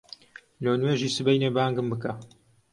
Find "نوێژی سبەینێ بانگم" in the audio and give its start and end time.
0.81-1.87